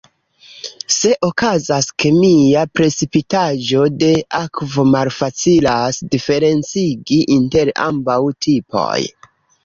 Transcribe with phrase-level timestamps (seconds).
[0.93, 8.17] Se okazas kemia precipitaĵo de akvo malfacilas diferencigi inter ambaŭ
[8.47, 8.97] tipoj.